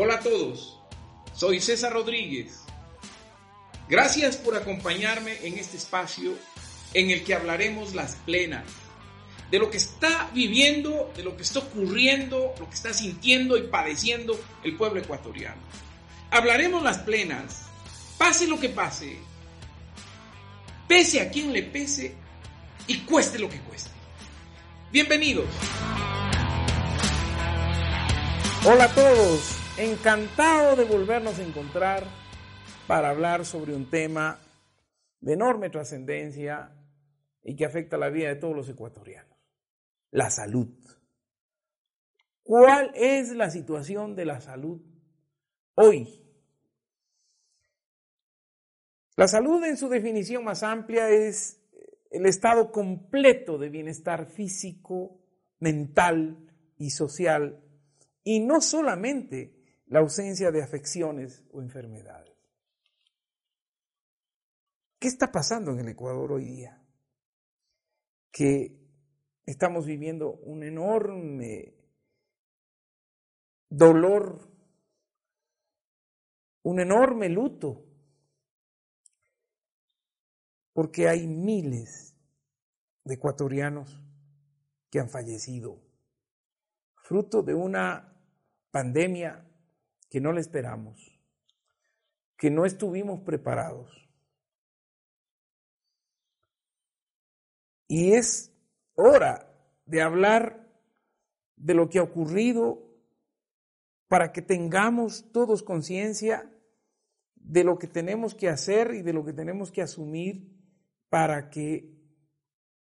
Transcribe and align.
Hola 0.00 0.14
a 0.14 0.20
todos, 0.20 0.78
soy 1.34 1.60
César 1.60 1.92
Rodríguez. 1.92 2.60
Gracias 3.88 4.36
por 4.36 4.54
acompañarme 4.54 5.44
en 5.44 5.58
este 5.58 5.76
espacio 5.76 6.38
en 6.94 7.10
el 7.10 7.24
que 7.24 7.34
hablaremos 7.34 7.96
las 7.96 8.14
plenas, 8.14 8.62
de 9.50 9.58
lo 9.58 9.72
que 9.72 9.78
está 9.78 10.30
viviendo, 10.32 11.12
de 11.16 11.24
lo 11.24 11.36
que 11.36 11.42
está 11.42 11.58
ocurriendo, 11.58 12.54
lo 12.60 12.68
que 12.68 12.76
está 12.76 12.94
sintiendo 12.94 13.56
y 13.56 13.62
padeciendo 13.62 14.38
el 14.62 14.76
pueblo 14.76 15.00
ecuatoriano. 15.00 15.60
Hablaremos 16.30 16.80
las 16.84 16.98
plenas, 16.98 17.62
pase 18.18 18.46
lo 18.46 18.60
que 18.60 18.68
pase, 18.68 19.18
pese 20.86 21.22
a 21.22 21.28
quien 21.28 21.52
le 21.52 21.64
pese 21.64 22.14
y 22.86 22.98
cueste 22.98 23.40
lo 23.40 23.48
que 23.48 23.58
cueste. 23.62 23.90
Bienvenidos. 24.92 25.46
Hola 28.64 28.84
a 28.84 28.94
todos, 28.94 29.57
encantado 29.78 30.74
de 30.74 30.84
volvernos 30.84 31.38
a 31.38 31.42
encontrar 31.44 32.04
para 32.88 33.10
hablar 33.10 33.44
sobre 33.44 33.74
un 33.74 33.88
tema 33.88 34.40
de 35.20 35.34
enorme 35.34 35.70
trascendencia 35.70 36.72
y 37.44 37.54
que 37.54 37.64
afecta 37.64 37.96
la 37.96 38.08
vida 38.08 38.28
de 38.28 38.36
todos 38.36 38.56
los 38.56 38.68
ecuatorianos, 38.68 39.38
la 40.10 40.30
salud. 40.30 40.68
¿Cuál 42.42 42.90
es 42.94 43.30
la 43.30 43.50
situación 43.50 44.16
de 44.16 44.24
la 44.24 44.40
salud 44.40 44.80
hoy? 45.74 46.24
La 49.16 49.28
salud 49.28 49.62
en 49.64 49.76
su 49.76 49.88
definición 49.88 50.44
más 50.44 50.62
amplia 50.62 51.08
es 51.08 51.60
el 52.10 52.26
estado 52.26 52.72
completo 52.72 53.58
de 53.58 53.68
bienestar 53.68 54.26
físico, 54.26 55.20
mental 55.60 56.36
y 56.78 56.90
social, 56.90 57.62
y 58.24 58.40
no 58.40 58.60
solamente 58.60 59.57
la 59.88 60.00
ausencia 60.00 60.50
de 60.50 60.62
afecciones 60.62 61.44
o 61.52 61.62
enfermedades. 61.62 62.36
¿Qué 64.98 65.08
está 65.08 65.30
pasando 65.30 65.72
en 65.72 65.80
el 65.80 65.88
Ecuador 65.88 66.32
hoy 66.32 66.44
día? 66.44 66.82
Que 68.30 68.76
estamos 69.46 69.86
viviendo 69.86 70.32
un 70.32 70.62
enorme 70.62 71.74
dolor, 73.70 74.50
un 76.62 76.80
enorme 76.80 77.28
luto, 77.28 77.84
porque 80.72 81.08
hay 81.08 81.26
miles 81.26 82.16
de 83.04 83.14
ecuatorianos 83.14 84.02
que 84.90 85.00
han 85.00 85.08
fallecido, 85.08 85.80
fruto 86.96 87.42
de 87.42 87.54
una 87.54 88.20
pandemia 88.70 89.47
que 90.08 90.20
no 90.20 90.32
le 90.32 90.40
esperamos, 90.40 91.20
que 92.36 92.50
no 92.50 92.64
estuvimos 92.64 93.20
preparados. 93.20 93.90
Y 97.86 98.12
es 98.12 98.52
hora 98.94 99.50
de 99.86 100.02
hablar 100.02 100.66
de 101.56 101.74
lo 101.74 101.88
que 101.88 101.98
ha 101.98 102.02
ocurrido 102.02 102.88
para 104.08 104.32
que 104.32 104.42
tengamos 104.42 105.30
todos 105.32 105.62
conciencia 105.62 106.52
de 107.34 107.64
lo 107.64 107.78
que 107.78 107.86
tenemos 107.86 108.34
que 108.34 108.48
hacer 108.48 108.94
y 108.94 109.02
de 109.02 109.12
lo 109.12 109.24
que 109.24 109.32
tenemos 109.32 109.72
que 109.72 109.82
asumir 109.82 110.58
para 111.08 111.50
que 111.50 111.96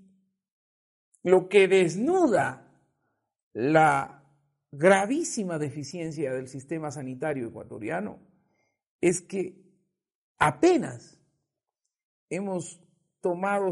lo 1.24 1.50
que 1.50 1.68
desnuda 1.68 2.72
la 3.53 4.24
gravísima 4.72 5.59
deficiencia 5.59 6.34
del 6.34 6.47
sistema 6.47 6.90
sanitario 6.92 7.47
ecuatoriano 7.47 8.19
es 9.02 9.22
que 9.22 9.62
apenas 10.40 11.19
hemos 12.30 12.80
tomado 13.22 13.72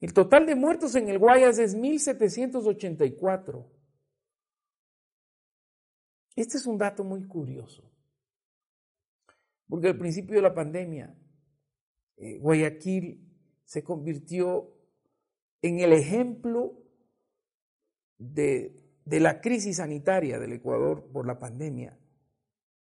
El 0.00 0.14
total 0.14 0.46
de 0.46 0.54
muertos 0.54 0.94
en 0.94 1.08
el 1.08 1.18
Guayas 1.18 1.58
es 1.58 1.76
1.784. 1.76 3.66
Este 6.34 6.56
es 6.58 6.66
un 6.66 6.78
dato 6.78 7.04
muy 7.04 7.26
curioso, 7.26 7.90
porque 9.68 9.88
al 9.88 9.98
principio 9.98 10.36
de 10.36 10.42
la 10.42 10.54
pandemia, 10.54 11.14
eh, 12.16 12.38
Guayaquil 12.38 13.20
se 13.64 13.82
convirtió 13.82 14.72
en 15.62 15.80
el 15.80 15.92
ejemplo 15.92 16.74
de, 18.18 18.76
de 19.04 19.20
la 19.20 19.40
crisis 19.40 19.76
sanitaria 19.76 20.38
del 20.38 20.52
Ecuador 20.52 21.08
por 21.12 21.26
la 21.26 21.38
pandemia. 21.38 21.98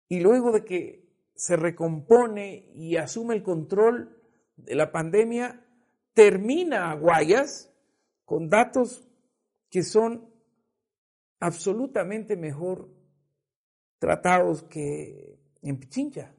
Y 0.08 0.20
luego 0.20 0.52
de 0.52 0.64
que 0.64 1.04
se 1.34 1.56
recompone 1.56 2.70
y 2.74 2.96
asume 2.96 3.34
el 3.34 3.42
control 3.42 4.20
de 4.56 4.74
la 4.74 4.92
pandemia, 4.92 5.64
termina 6.12 6.94
Guayas 6.94 7.72
con 8.24 8.48
datos 8.48 9.06
que 9.70 9.82
son 9.82 10.30
absolutamente 11.40 12.36
mejor 12.36 12.88
tratados 13.98 14.62
que 14.64 15.38
en 15.62 15.78
Pichincha. 15.78 16.34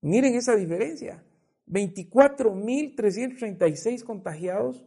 Miren 0.00 0.34
esa 0.34 0.54
diferencia. 0.54 1.24
24.336 1.66 4.04
contagiados 4.04 4.86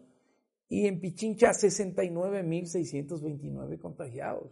y 0.69 0.87
en 0.87 0.99
Pichincha 0.99 1.51
69.629 1.51 3.79
contagiados. 3.79 4.51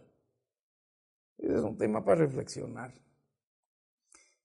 Ese 1.38 1.54
es 1.54 1.62
un 1.62 1.76
tema 1.76 2.02
para 2.04 2.22
reflexionar. 2.22 2.94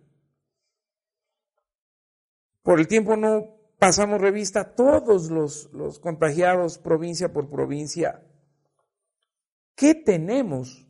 por 2.62 2.80
el 2.80 2.88
tiempo 2.88 3.16
no 3.16 3.58
pasamos 3.78 4.20
revista 4.20 4.62
a 4.62 4.76
todos 4.76 5.30
los, 5.30 5.70
los 5.74 6.00
contagiados 6.00 6.78
provincia 6.78 7.32
por 7.32 7.50
provincia. 7.50 8.24
¿Qué 9.76 9.96
tenemos 9.96 10.88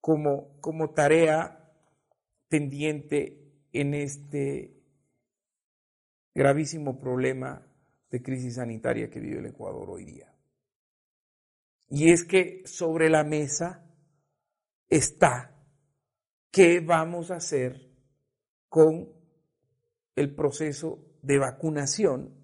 como, 0.00 0.60
como 0.60 0.90
tarea 0.90 1.72
pendiente 2.48 3.40
en 3.72 3.94
este 3.94 4.80
gravísimo 6.34 6.98
problema 6.98 7.66
de 8.10 8.22
crisis 8.22 8.56
sanitaria 8.56 9.08
que 9.08 9.20
vive 9.20 9.38
el 9.38 9.46
Ecuador 9.46 9.88
hoy 9.90 10.04
día. 10.04 10.34
Y 11.88 12.10
es 12.10 12.24
que 12.24 12.62
sobre 12.66 13.08
la 13.08 13.24
mesa 13.24 13.84
está 14.88 15.56
qué 16.50 16.80
vamos 16.80 17.30
a 17.30 17.36
hacer 17.36 17.92
con 18.68 19.08
el 20.20 20.34
proceso 20.34 20.98
de 21.22 21.38
vacunación 21.38 22.34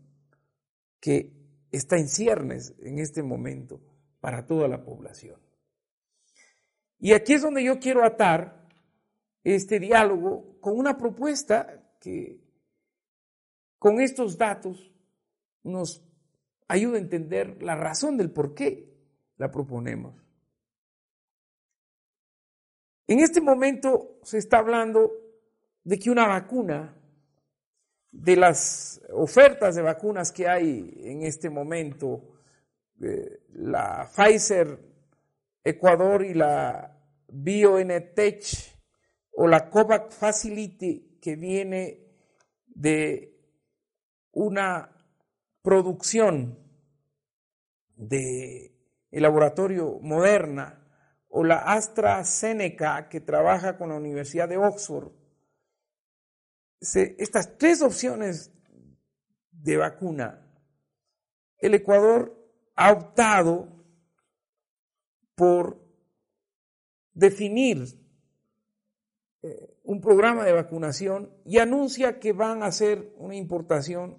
que 1.01 1.33
está 1.71 1.99
en 1.99 2.09
ciernes 2.09 2.75
en 2.81 2.99
este 2.99 3.23
momento 3.23 3.81
para 4.21 4.47
toda 4.47 4.69
la 4.69 4.83
población. 4.83 5.41
Y 6.99 7.13
aquí 7.13 7.35
es 7.35 7.43
donde 7.43 7.63
yo 7.63 7.79
quiero 7.79 8.05
atar 8.05 8.67
este 9.45 9.79
diálogo 9.79 10.59
con 10.61 10.77
una 10.77 10.97
propuesta 10.97 11.97
que 12.01 12.41
con 13.79 14.01
estos 14.01 14.37
datos 14.39 14.93
nos 15.63 16.03
ayuda 16.69 16.97
a 16.97 17.01
entender 17.01 17.63
la 17.63 17.77
razón 17.77 18.17
del 18.17 18.31
por 18.31 18.55
qué 18.55 18.93
la 19.37 19.51
proponemos. 19.51 20.15
En 23.07 23.21
este 23.21 23.41
momento 23.41 24.19
se 24.23 24.39
está 24.39 24.59
hablando 24.59 25.13
de 25.85 25.99
que 25.99 26.11
una 26.11 26.27
vacuna, 26.27 26.97
de 28.23 28.37
las 28.37 29.01
ofertas 29.13 29.75
de 29.75 29.83
vacunas 29.83 30.33
que 30.33 30.49
hay 30.49 30.93
en 31.05 31.23
este 31.23 31.51
momento, 31.51 32.37
eh, 33.01 33.41
la 33.53 34.09
Pfizer 34.15 34.79
Ecuador 35.63 36.25
y 36.25 36.35
la 36.35 36.99
BioNTech 37.29 38.43
o 39.33 39.47
la 39.47 39.69
COVAX 39.69 40.15
Facility 40.15 41.19
que 41.21 41.37
viene 41.37 42.07
de 42.67 43.37
una 44.33 44.91
producción 45.63 46.59
de 47.97 48.73
el 49.11 49.23
laboratorio 49.23 49.99
Moderna 50.01 50.83
o 51.29 51.45
la 51.45 51.59
AstraZeneca 51.59 53.09
que 53.09 53.21
trabaja 53.21 53.77
con 53.77 53.91
la 53.91 53.97
Universidad 53.97 54.49
de 54.49 54.57
Oxford. 54.57 55.13
Estas 56.81 57.57
tres 57.59 57.83
opciones 57.83 58.53
de 59.51 59.77
vacuna, 59.77 60.47
el 61.59 61.75
Ecuador 61.75 62.37
ha 62.75 62.93
optado 62.93 63.85
por 65.35 65.83
definir 67.13 67.99
eh, 69.43 69.79
un 69.85 70.01
programa 70.01 70.45
de 70.45 70.53
vacunación 70.53 71.33
y 71.45 71.59
anuncia 71.59 72.19
que 72.19 72.33
van 72.33 72.63
a 72.63 72.67
hacer 72.67 73.15
una 73.17 73.37
importación 73.37 74.19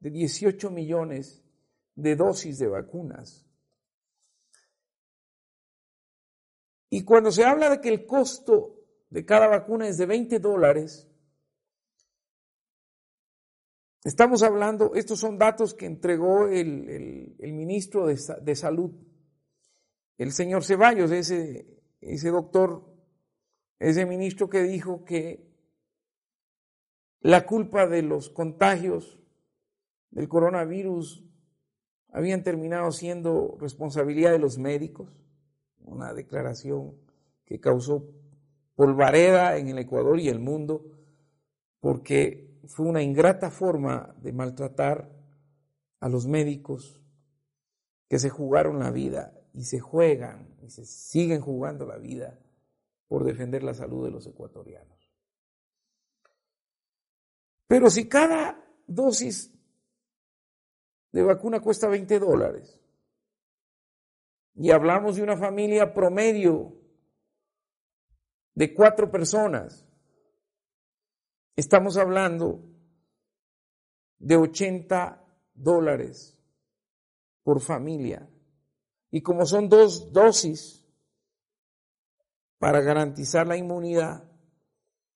de 0.00 0.10
18 0.10 0.70
millones 0.70 1.42
de 1.94 2.16
dosis 2.16 2.58
de 2.58 2.68
vacunas. 2.68 3.46
Y 6.90 7.04
cuando 7.04 7.30
se 7.30 7.44
habla 7.44 7.70
de 7.70 7.80
que 7.80 7.88
el 7.88 8.06
costo 8.06 8.84
de 9.10 9.24
cada 9.24 9.48
vacuna 9.48 9.88
es 9.88 9.96
de 9.96 10.06
20 10.06 10.38
dólares, 10.38 11.08
estamos 14.04 14.42
hablando, 14.42 14.94
estos 14.94 15.18
son 15.18 15.38
datos 15.38 15.74
que 15.74 15.86
entregó 15.86 16.46
el, 16.46 17.36
ministro 17.40 18.06
de, 18.06 18.20
de 18.42 18.54
Salud 18.54 18.92
el 20.18 20.32
señor 20.32 20.64
Ceballos, 20.64 21.10
ese, 21.10 21.66
ese 22.00 22.30
doctor, 22.30 22.84
ese 23.78 24.06
ministro 24.06 24.48
que 24.48 24.62
dijo 24.62 25.04
que 25.04 25.52
la 27.20 27.46
culpa 27.46 27.86
de 27.86 28.02
los 28.02 28.30
contagios 28.30 29.18
del 30.10 30.28
coronavirus 30.28 31.24
habían 32.10 32.44
terminado 32.44 32.92
siendo 32.92 33.56
responsabilidad 33.58 34.30
de 34.30 34.38
los 34.38 34.58
médicos, 34.58 35.10
una 35.80 36.14
declaración 36.14 36.94
que 37.44 37.58
causó 37.58 38.06
polvareda 38.76 39.58
en 39.58 39.68
el 39.68 39.78
Ecuador 39.78 40.20
y 40.20 40.28
el 40.28 40.38
mundo, 40.38 40.84
porque 41.80 42.53
fue 42.68 42.86
una 42.86 43.02
ingrata 43.02 43.50
forma 43.50 44.14
de 44.20 44.32
maltratar 44.32 45.10
a 46.00 46.08
los 46.08 46.26
médicos 46.26 47.00
que 48.08 48.18
se 48.18 48.30
jugaron 48.30 48.78
la 48.78 48.90
vida 48.90 49.32
y 49.52 49.64
se 49.64 49.80
juegan 49.80 50.56
y 50.62 50.70
se 50.70 50.84
siguen 50.84 51.40
jugando 51.40 51.86
la 51.86 51.96
vida 51.96 52.38
por 53.08 53.24
defender 53.24 53.62
la 53.62 53.74
salud 53.74 54.04
de 54.04 54.10
los 54.10 54.26
ecuatorianos. 54.26 55.10
Pero 57.66 57.90
si 57.90 58.08
cada 58.08 58.62
dosis 58.86 59.52
de 61.12 61.22
vacuna 61.22 61.60
cuesta 61.60 61.88
20 61.88 62.18
dólares 62.18 62.80
y 64.54 64.70
hablamos 64.70 65.16
de 65.16 65.22
una 65.22 65.36
familia 65.36 65.94
promedio 65.94 66.76
de 68.54 68.74
cuatro 68.74 69.10
personas, 69.10 69.86
estamos 71.56 71.96
hablando 71.96 72.60
de 74.18 74.36
80 74.36 75.24
dólares 75.54 76.38
por 77.42 77.60
familia. 77.60 78.28
Y 79.10 79.20
como 79.20 79.46
son 79.46 79.68
dos 79.68 80.12
dosis 80.12 80.84
para 82.58 82.80
garantizar 82.80 83.46
la 83.46 83.56
inmunidad, 83.56 84.24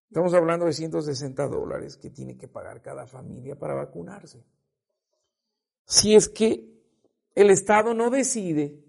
estamos 0.09 0.35
hablando 0.35 0.67
de 0.67 0.73
160 0.73 1.49
dólares 1.49 1.97
que 1.97 2.11
tiene 2.11 2.37
que 2.37 2.49
pagar 2.49 2.83
cada 2.83 3.07
familia 3.07 3.59
para 3.59 3.75
vacunarse. 3.75 4.45
Si 5.85 6.15
es 6.15 6.29
que 6.29 6.79
el 7.35 7.51
Estado 7.51 7.95
no 7.95 8.11
decide 8.11 8.85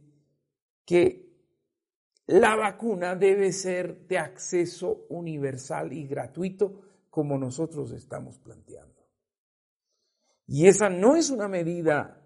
que 0.85 1.29
la 2.27 2.55
vacuna 2.55 3.15
debe 3.15 3.51
ser 3.51 4.05
de 4.07 4.19
acceso 4.19 5.05
universal 5.09 5.93
y 5.93 6.05
gratuito 6.05 6.88
como 7.09 7.37
nosotros 7.37 7.91
estamos 7.91 8.37
planteando. 8.39 9.07
Y 10.47 10.67
esa 10.67 10.89
no 10.89 11.15
es 11.15 11.29
una 11.29 11.47
medida 11.47 12.21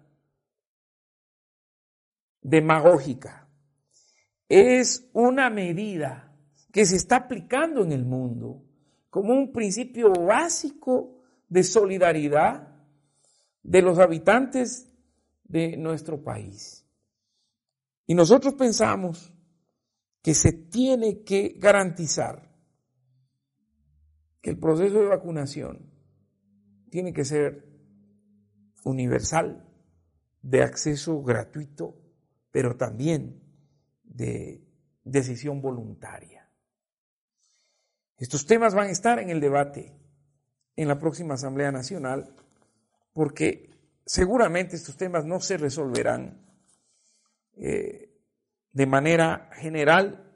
demagógica, 2.40 3.48
es 4.48 5.08
una 5.12 5.50
medida 5.50 6.34
que 6.72 6.86
se 6.86 6.96
está 6.96 7.16
aplicando 7.16 7.82
en 7.82 7.92
el 7.92 8.04
mundo 8.04 8.62
como 9.10 9.32
un 9.32 9.52
principio 9.52 10.12
básico 10.12 11.22
de 11.48 11.62
solidaridad 11.62 12.74
de 13.62 13.82
los 13.82 13.98
habitantes 13.98 14.90
de 15.44 15.76
nuestro 15.76 16.22
país. 16.22 16.86
Y 18.06 18.14
nosotros 18.14 18.54
pensamos 18.54 19.32
que 20.22 20.34
se 20.34 20.52
tiene 20.52 21.22
que 21.22 21.56
garantizar 21.58 22.53
que 24.44 24.50
el 24.50 24.58
proceso 24.58 25.00
de 25.00 25.06
vacunación 25.06 25.90
tiene 26.90 27.14
que 27.14 27.24
ser 27.24 27.64
universal, 28.84 29.66
de 30.42 30.62
acceso 30.62 31.22
gratuito, 31.22 31.96
pero 32.50 32.76
también 32.76 33.40
de 34.02 34.62
decisión 35.02 35.62
voluntaria. 35.62 36.46
Estos 38.18 38.44
temas 38.44 38.74
van 38.74 38.88
a 38.88 38.90
estar 38.90 39.18
en 39.18 39.30
el 39.30 39.40
debate 39.40 39.96
en 40.76 40.88
la 40.88 40.98
próxima 40.98 41.34
Asamblea 41.34 41.72
Nacional 41.72 42.34
porque 43.14 43.70
seguramente 44.04 44.76
estos 44.76 44.98
temas 44.98 45.24
no 45.24 45.40
se 45.40 45.56
resolverán 45.56 46.46
eh, 47.56 48.10
de 48.72 48.86
manera 48.86 49.48
general 49.54 50.33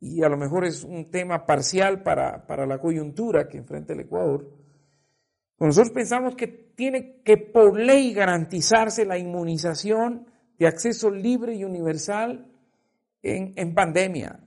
y 0.00 0.22
a 0.22 0.28
lo 0.28 0.36
mejor 0.36 0.64
es 0.64 0.84
un 0.84 1.10
tema 1.10 1.46
parcial 1.46 2.02
para, 2.02 2.46
para 2.46 2.66
la 2.66 2.78
coyuntura 2.78 3.48
que 3.48 3.58
enfrenta 3.58 3.92
el 3.92 4.00
Ecuador. 4.00 4.50
Nosotros 5.58 5.92
pensamos 5.92 6.34
que 6.34 6.46
tiene 6.48 7.22
que 7.22 7.38
por 7.38 7.78
ley 7.78 8.12
garantizarse 8.12 9.06
la 9.06 9.18
inmunización 9.18 10.26
de 10.58 10.66
acceso 10.66 11.10
libre 11.10 11.54
y 11.54 11.64
universal 11.64 12.52
en, 13.22 13.54
en 13.56 13.74
pandemia 13.74 14.40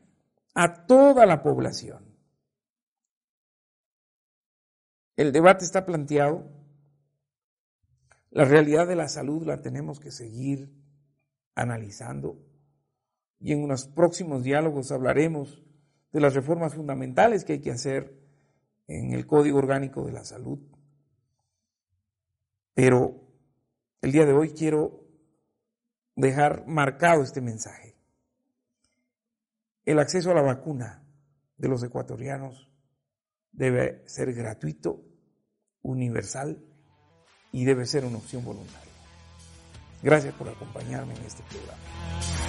a 0.54 0.86
toda 0.86 1.26
la 1.26 1.42
población. 1.42 2.06
El 5.16 5.32
debate 5.32 5.66
está 5.66 5.86
planteado, 5.86 6.48
la 8.32 8.46
realidad 8.46 8.88
de 8.88 8.96
la 8.96 9.10
salud 9.10 9.46
la 9.46 9.62
tenemos 9.62 10.00
que 10.00 10.12
seguir 10.12 10.72
analizando 11.56 12.49
y 13.40 13.54
en 13.54 13.64
unos 13.64 13.88
próximos 13.88 14.44
diálogos 14.44 14.92
hablaremos 14.92 15.64
de 16.12 16.22
las 16.22 16.34
reformas 16.34 16.74
fundamentales 16.74 17.46
que 17.46 17.54
hay 17.54 17.62
que 17.62 17.72
hacer 17.72 18.20
en 18.88 19.14
el 19.14 19.26
Código 19.26 19.60
Orgánico 19.60 20.06
de 20.06 20.12
la 20.12 20.24
Salud. 20.24 20.60
Pero 22.74 23.22
el 24.02 24.12
día 24.12 24.26
de 24.26 24.34
hoy 24.34 24.50
quiero 24.50 25.04
dejar 26.16 26.66
marcado 26.68 27.24
este 27.24 27.42
mensaje. 27.42 27.96
El 29.86 30.00
acceso 30.00 30.32
a 30.32 30.36
la 30.36 30.42
vacuna 30.42 31.04
de 31.58 31.68
los 31.68 31.84
ecuatorianos 31.84 32.70
debe 33.52 34.04
ser 34.08 34.34
gratuito, 34.34 35.04
universal 35.82 36.64
y 37.52 37.66
debe 37.66 37.86
ser 37.86 38.06
una 38.06 38.18
opción 38.18 38.44
voluntaria. 38.44 38.94
Gracias 40.02 40.34
por 40.36 40.48
acompañarme 40.48 41.14
en 41.16 41.24
este 41.24 41.44
programa. 41.44 42.49